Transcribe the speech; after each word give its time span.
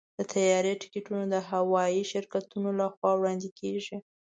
د 0.17 0.19
طیارې 0.33 0.73
ټکټونه 0.81 1.25
د 1.29 1.35
هوايي 1.49 2.03
شرکتونو 2.11 2.69
لخوا 2.81 3.11
وړاندې 3.15 3.49
کېږي. 3.59 3.97